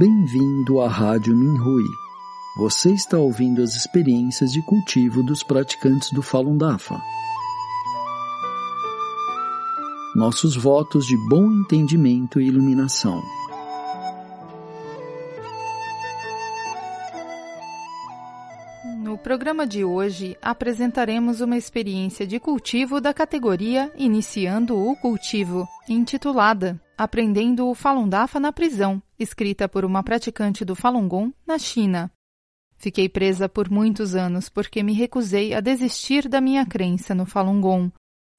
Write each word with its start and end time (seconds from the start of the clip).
Bem-vindo 0.00 0.80
à 0.80 0.88
Rádio 0.88 1.36
Minhui. 1.36 1.84
Você 2.56 2.90
está 2.90 3.18
ouvindo 3.18 3.62
as 3.62 3.74
experiências 3.74 4.50
de 4.50 4.62
cultivo 4.62 5.22
dos 5.22 5.42
praticantes 5.42 6.10
do 6.10 6.22
Falun 6.22 6.56
Dafa. 6.56 6.98
Nossos 10.16 10.56
votos 10.56 11.04
de 11.04 11.14
bom 11.28 11.52
entendimento 11.52 12.40
e 12.40 12.46
iluminação. 12.46 13.20
No 19.02 19.18
programa 19.18 19.66
de 19.66 19.84
hoje, 19.84 20.34
apresentaremos 20.40 21.42
uma 21.42 21.58
experiência 21.58 22.26
de 22.26 22.40
cultivo 22.40 23.02
da 23.02 23.12
categoria 23.12 23.92
Iniciando 23.98 24.78
o 24.78 24.96
Cultivo, 24.96 25.68
intitulada 25.86 26.80
Aprendendo 26.96 27.68
o 27.68 27.74
Falun 27.74 28.08
Dafa 28.08 28.40
na 28.40 28.50
Prisão, 28.50 29.02
escrita 29.20 29.68
por 29.68 29.84
uma 29.84 30.02
praticante 30.02 30.64
do 30.64 30.74
Falun 30.74 31.06
Gong 31.06 31.32
na 31.46 31.58
China. 31.58 32.10
Fiquei 32.76 33.08
presa 33.08 33.48
por 33.48 33.70
muitos 33.70 34.14
anos 34.14 34.48
porque 34.48 34.82
me 34.82 34.94
recusei 34.94 35.52
a 35.52 35.60
desistir 35.60 36.26
da 36.26 36.40
minha 36.40 36.64
crença 36.64 37.14
no 37.14 37.26
Falun 37.26 37.60
Gong. 37.60 37.92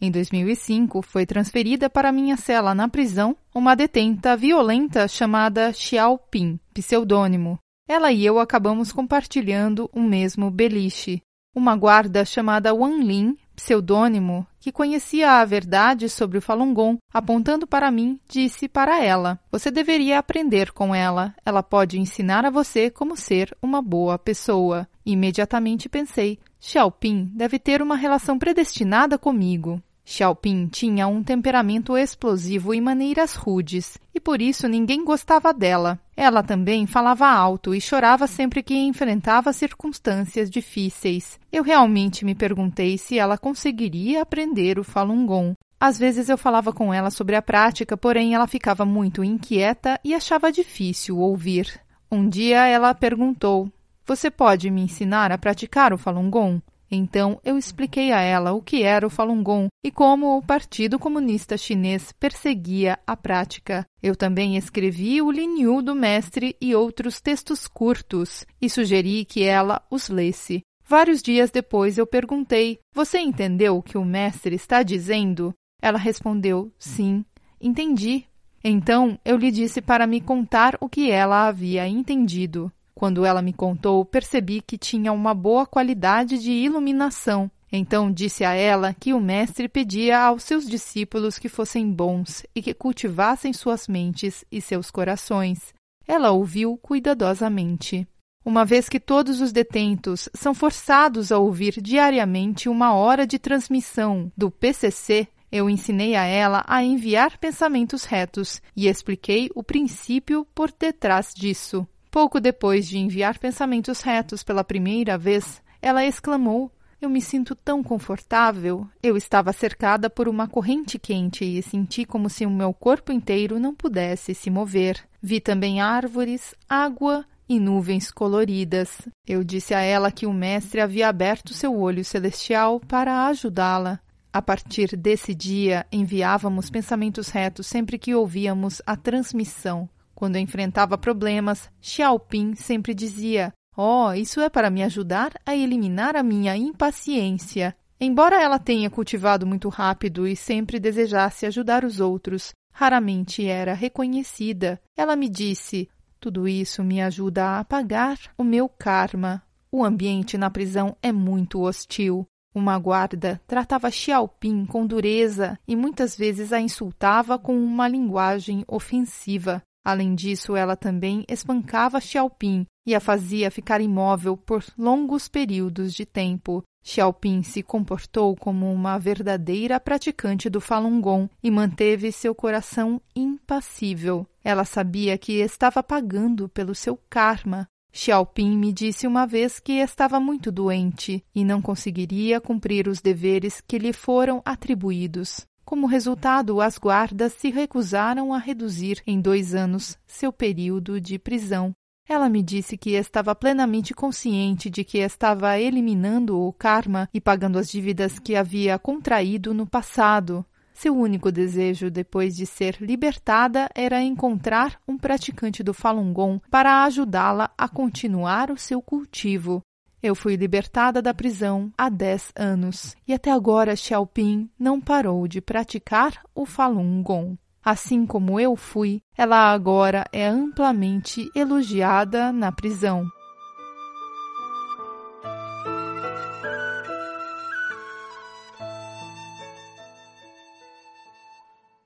Em 0.00 0.12
2005, 0.12 1.02
foi 1.02 1.26
transferida 1.26 1.90
para 1.90 2.12
minha 2.12 2.36
cela 2.36 2.72
na 2.72 2.88
prisão 2.88 3.36
uma 3.52 3.74
detenta 3.74 4.36
violenta 4.36 5.08
chamada 5.08 5.72
Xiao 5.72 6.16
Pin, 6.16 6.60
pseudônimo, 6.72 7.58
ela 7.88 8.12
e 8.12 8.24
eu 8.24 8.38
acabamos 8.38 8.92
compartilhando 8.92 9.88
o 9.94 10.00
mesmo 10.00 10.50
beliche. 10.50 11.22
Uma 11.56 11.74
guarda 11.74 12.22
chamada 12.22 12.74
Wan 12.74 13.02
Lin, 13.02 13.36
pseudônimo, 13.58 14.46
que 14.60 14.70
conhecia 14.70 15.32
a 15.32 15.44
verdade 15.44 16.08
sobre 16.08 16.38
o 16.38 16.40
Falun 16.40 16.72
Gong, 16.72 16.98
apontando 17.12 17.66
para 17.66 17.90
mim, 17.90 18.20
disse 18.28 18.68
para 18.68 19.02
ela: 19.04 19.38
Você 19.50 19.68
deveria 19.68 20.20
aprender 20.20 20.72
com 20.72 20.94
ela. 20.94 21.34
Ela 21.44 21.62
pode 21.62 21.98
ensinar 21.98 22.46
a 22.46 22.50
você 22.50 22.88
como 22.88 23.16
ser 23.16 23.54
uma 23.60 23.82
boa 23.82 24.16
pessoa. 24.16 24.88
Imediatamente 25.04 25.88
pensei: 25.88 26.38
Xiaoping 26.60 27.32
deve 27.34 27.58
ter 27.58 27.82
uma 27.82 27.96
relação 27.96 28.38
predestinada 28.38 29.18
comigo. 29.18 29.82
Xiaoping 30.04 30.68
tinha 30.68 31.08
um 31.08 31.22
temperamento 31.22 31.96
explosivo 31.96 32.72
e 32.72 32.80
maneiras 32.80 33.34
rudes, 33.34 33.98
e 34.18 34.20
por 34.20 34.42
isso 34.42 34.66
ninguém 34.66 35.04
gostava 35.04 35.54
dela. 35.54 35.96
Ela 36.16 36.42
também 36.42 36.88
falava 36.88 37.28
alto 37.28 37.72
e 37.72 37.80
chorava 37.80 38.26
sempre 38.26 38.64
que 38.64 38.74
enfrentava 38.74 39.52
circunstâncias 39.52 40.50
difíceis. 40.50 41.38
Eu 41.52 41.62
realmente 41.62 42.24
me 42.24 42.34
perguntei 42.34 42.98
se 42.98 43.16
ela 43.16 43.38
conseguiria 43.38 44.20
aprender 44.22 44.76
o 44.76 44.82
Falun 44.82 45.24
Gong. 45.24 45.54
Às 45.80 45.96
vezes 45.96 46.28
eu 46.28 46.36
falava 46.36 46.72
com 46.72 46.92
ela 46.92 47.10
sobre 47.10 47.36
a 47.36 47.42
prática, 47.42 47.96
porém 47.96 48.34
ela 48.34 48.48
ficava 48.48 48.84
muito 48.84 49.22
inquieta 49.22 50.00
e 50.02 50.12
achava 50.12 50.50
difícil 50.50 51.18
ouvir. 51.18 51.80
Um 52.10 52.28
dia 52.28 52.66
ela 52.66 52.92
perguntou: 52.94 53.70
Você 54.04 54.32
pode 54.32 54.68
me 54.68 54.82
ensinar 54.82 55.30
a 55.30 55.38
praticar 55.38 55.92
o 55.92 55.98
Falun 55.98 56.28
Gong? 56.28 56.60
Então 56.90 57.38
eu 57.44 57.58
expliquei 57.58 58.12
a 58.12 58.20
ela 58.20 58.52
o 58.52 58.62
que 58.62 58.82
era 58.82 59.06
o 59.06 59.10
Falun 59.10 59.42
Gong 59.42 59.68
e 59.84 59.90
como 59.90 60.36
o 60.36 60.42
Partido 60.42 60.98
Comunista 60.98 61.56
Chinês 61.56 62.12
perseguia 62.12 62.98
a 63.06 63.16
prática. 63.16 63.84
Eu 64.02 64.16
também 64.16 64.56
escrevi 64.56 65.20
o 65.20 65.30
Linhu 65.30 65.82
do 65.82 65.94
Mestre 65.94 66.56
e 66.60 66.74
outros 66.74 67.20
textos 67.20 67.66
curtos 67.66 68.46
e 68.60 68.70
sugeri 68.70 69.24
que 69.24 69.42
ela 69.42 69.82
os 69.90 70.08
lesse. 70.08 70.62
Vários 70.88 71.22
dias 71.22 71.50
depois 71.50 71.98
eu 71.98 72.06
perguntei: 72.06 72.78
Você 72.94 73.18
entendeu 73.18 73.76
o 73.76 73.82
que 73.82 73.98
o 73.98 74.04
mestre 74.04 74.54
está 74.54 74.82
dizendo? 74.82 75.52
Ela 75.82 75.98
respondeu: 75.98 76.72
Sim, 76.78 77.22
entendi. 77.60 78.24
Então 78.64 79.18
eu 79.22 79.36
lhe 79.36 79.50
disse 79.50 79.82
para 79.82 80.06
me 80.06 80.18
contar 80.18 80.78
o 80.80 80.88
que 80.88 81.10
ela 81.10 81.46
havia 81.46 81.86
entendido. 81.86 82.72
Quando 82.98 83.24
ela 83.24 83.40
me 83.40 83.52
contou, 83.52 84.04
percebi 84.04 84.60
que 84.60 84.76
tinha 84.76 85.12
uma 85.12 85.32
boa 85.32 85.64
qualidade 85.64 86.36
de 86.36 86.50
iluminação. 86.50 87.48
Então 87.70 88.10
disse 88.10 88.44
a 88.44 88.54
ela 88.54 88.92
que 88.92 89.14
o 89.14 89.20
Mestre 89.20 89.68
pedia 89.68 90.18
aos 90.18 90.42
seus 90.42 90.68
discípulos 90.68 91.38
que 91.38 91.48
fossem 91.48 91.88
bons 91.92 92.44
e 92.52 92.60
que 92.60 92.74
cultivassem 92.74 93.52
suas 93.52 93.86
mentes 93.86 94.44
e 94.50 94.60
seus 94.60 94.90
corações. 94.90 95.72
Ela 96.08 96.32
ouviu 96.32 96.76
cuidadosamente. 96.76 98.04
Uma 98.44 98.64
vez 98.64 98.88
que 98.88 98.98
todos 98.98 99.40
os 99.40 99.52
detentos 99.52 100.28
são 100.34 100.52
forçados 100.52 101.30
a 101.30 101.38
ouvir 101.38 101.80
diariamente 101.80 102.68
uma 102.68 102.94
hora 102.94 103.24
de 103.24 103.38
transmissão 103.38 104.28
do 104.36 104.50
PCC, 104.50 105.28
eu 105.52 105.70
ensinei 105.70 106.16
a 106.16 106.24
ela 106.24 106.64
a 106.66 106.82
enviar 106.82 107.38
pensamentos 107.38 108.02
retos 108.02 108.60
e 108.74 108.88
expliquei 108.88 109.48
o 109.54 109.62
princípio 109.62 110.44
por 110.52 110.72
detrás 110.76 111.32
disso. 111.32 111.86
Pouco 112.10 112.40
depois 112.40 112.88
de 112.88 112.98
enviar 112.98 113.38
pensamentos 113.38 114.00
retos 114.00 114.42
pela 114.42 114.64
primeira 114.64 115.18
vez, 115.18 115.62
ela 115.80 116.04
exclamou: 116.06 116.72
Eu 117.00 117.10
me 117.10 117.20
sinto 117.20 117.54
tão 117.54 117.82
confortável. 117.82 118.86
Eu 119.02 119.16
estava 119.16 119.52
cercada 119.52 120.08
por 120.08 120.26
uma 120.28 120.48
corrente 120.48 120.98
quente 120.98 121.44
e 121.44 121.62
senti 121.62 122.04
como 122.04 122.30
se 122.30 122.46
o 122.46 122.50
meu 122.50 122.72
corpo 122.72 123.12
inteiro 123.12 123.60
não 123.60 123.74
pudesse 123.74 124.34
se 124.34 124.50
mover. 124.50 125.04
Vi 125.20 125.40
também 125.40 125.80
árvores, 125.80 126.54
água 126.68 127.26
e 127.48 127.60
nuvens 127.60 128.10
coloridas. 128.10 129.08
Eu 129.26 129.44
disse 129.44 129.74
a 129.74 129.80
ela 129.80 130.10
que 130.10 130.26
o 130.26 130.32
mestre 130.32 130.80
havia 130.80 131.08
aberto 131.08 131.52
seu 131.52 131.78
olho 131.78 132.04
celestial 132.04 132.80
para 132.80 133.26
ajudá-la. 133.26 134.00
A 134.32 134.42
partir 134.42 134.94
desse 134.96 135.34
dia, 135.34 135.86
enviávamos 135.90 136.70
pensamentos 136.70 137.28
retos 137.28 137.66
sempre 137.66 137.98
que 137.98 138.14
ouvíamos 138.14 138.82
a 138.86 138.94
transmissão. 138.94 139.88
Quando 140.18 140.34
enfrentava 140.34 140.98
problemas, 140.98 141.70
Xiaoping 141.80 142.56
sempre 142.56 142.92
dizia: 142.92 143.52
Oh, 143.76 144.12
isso 144.12 144.40
é 144.40 144.48
para 144.48 144.68
me 144.68 144.82
ajudar 144.82 145.30
a 145.46 145.54
eliminar 145.54 146.16
a 146.16 146.24
minha 146.24 146.56
impaciência. 146.56 147.72
Embora 148.00 148.42
ela 148.42 148.58
tenha 148.58 148.90
cultivado 148.90 149.46
muito 149.46 149.68
rápido 149.68 150.26
e 150.26 150.34
sempre 150.34 150.80
desejasse 150.80 151.46
ajudar 151.46 151.84
os 151.84 152.00
outros, 152.00 152.50
raramente 152.72 153.46
era 153.46 153.74
reconhecida. 153.74 154.80
Ela 154.96 155.14
me 155.14 155.28
disse: 155.28 155.88
Tudo 156.18 156.48
isso 156.48 156.82
me 156.82 157.00
ajuda 157.00 157.44
a 157.44 157.60
apagar 157.60 158.18
o 158.36 158.42
meu 158.42 158.68
karma. 158.68 159.40
O 159.70 159.84
ambiente 159.84 160.36
na 160.36 160.50
prisão 160.50 160.96
é 161.00 161.12
muito 161.12 161.60
hostil. 161.60 162.26
Uma 162.52 162.76
guarda 162.76 163.40
tratava 163.46 163.88
Xiaoping 163.88 164.66
com 164.66 164.84
dureza 164.84 165.56
e 165.68 165.76
muitas 165.76 166.16
vezes 166.16 166.52
a 166.52 166.60
insultava 166.60 167.38
com 167.38 167.56
uma 167.56 167.86
linguagem 167.86 168.64
ofensiva. 168.66 169.62
Além 169.88 170.14
disso, 170.14 170.54
ela 170.54 170.76
também 170.76 171.24
espancava 171.26 171.98
Xiaoping 171.98 172.66
e 172.86 172.94
a 172.94 173.00
fazia 173.00 173.50
ficar 173.50 173.80
imóvel 173.80 174.36
por 174.36 174.62
longos 174.76 175.28
períodos 175.28 175.94
de 175.94 176.04
tempo. 176.04 176.62
Xiaoping 176.84 177.42
se 177.42 177.62
comportou 177.62 178.36
como 178.36 178.70
uma 178.70 178.98
verdadeira 178.98 179.80
praticante 179.80 180.50
do 180.50 180.60
Falun 180.60 181.00
Gong 181.00 181.30
e 181.42 181.50
manteve 181.50 182.12
seu 182.12 182.34
coração 182.34 183.00
impassível. 183.16 184.26
Ela 184.44 184.66
sabia 184.66 185.16
que 185.16 185.40
estava 185.40 185.82
pagando 185.82 186.50
pelo 186.50 186.74
seu 186.74 187.00
karma. 187.08 187.66
Xiaoping 187.90 188.58
me 188.58 188.74
disse 188.74 189.06
uma 189.06 189.26
vez 189.26 189.58
que 189.58 189.72
estava 189.80 190.20
muito 190.20 190.52
doente 190.52 191.24
e 191.34 191.42
não 191.42 191.62
conseguiria 191.62 192.42
cumprir 192.42 192.88
os 192.88 193.00
deveres 193.00 193.62
que 193.66 193.78
lhe 193.78 193.94
foram 193.94 194.42
atribuídos. 194.44 195.46
Como 195.68 195.86
resultado, 195.86 196.62
as 196.62 196.78
guardas 196.78 197.34
se 197.34 197.50
recusaram 197.50 198.32
a 198.32 198.38
reduzir 198.38 199.02
em 199.06 199.20
dois 199.20 199.54
anos 199.54 199.98
seu 200.06 200.32
período 200.32 200.98
de 200.98 201.18
prisão. 201.18 201.74
Ela 202.08 202.30
me 202.30 202.42
disse 202.42 202.78
que 202.78 202.92
estava 202.92 203.34
plenamente 203.34 203.92
consciente 203.92 204.70
de 204.70 204.82
que 204.82 204.96
estava 204.96 205.58
eliminando 205.58 206.40
o 206.40 206.50
karma 206.54 207.06
e 207.12 207.20
pagando 207.20 207.58
as 207.58 207.68
dívidas 207.68 208.18
que 208.18 208.34
havia 208.34 208.78
contraído 208.78 209.52
no 209.52 209.66
passado. 209.66 210.42
Seu 210.72 210.96
único 210.96 211.30
desejo 211.30 211.90
depois 211.90 212.34
de 212.34 212.46
ser 212.46 212.78
libertada 212.80 213.68
era 213.74 214.00
encontrar 214.00 214.80
um 214.88 214.96
praticante 214.96 215.62
do 215.62 215.74
Falun 215.74 216.14
Gong 216.14 216.40
para 216.50 216.84
ajudá-la 216.84 217.50
a 217.58 217.68
continuar 217.68 218.50
o 218.50 218.56
seu 218.56 218.80
cultivo. 218.80 219.62
Eu 220.00 220.14
fui 220.14 220.36
libertada 220.36 221.02
da 221.02 221.12
prisão 221.12 221.72
há 221.76 221.88
10 221.88 222.32
anos 222.36 222.96
e 223.06 223.12
até 223.12 223.32
agora 223.32 223.74
Xiaoping 223.74 224.48
não 224.58 224.80
parou 224.80 225.26
de 225.26 225.40
praticar 225.40 226.22
o 226.34 226.46
Falun 226.46 227.02
Gong. 227.02 227.36
Assim 227.64 228.06
como 228.06 228.38
eu 228.38 228.54
fui, 228.54 229.02
ela 229.16 229.52
agora 229.52 230.04
é 230.12 230.26
amplamente 230.26 231.28
elogiada 231.34 232.32
na 232.32 232.52
prisão. 232.52 233.06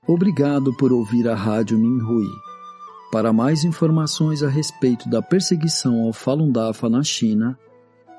Obrigado 0.05 0.71
por 0.77 0.93
ouvir 0.93 1.27
a 1.27 1.33
Rádio 1.33 1.79
Minhui. 1.79 2.27
Para 3.11 3.33
mais 3.33 3.63
informações 3.63 4.43
a 4.43 4.49
respeito 4.49 5.09
da 5.09 5.21
perseguição 5.21 6.01
ao 6.01 6.13
Falun 6.13 6.51
Dafa 6.51 6.89
na 6.89 7.03
China, 7.03 7.57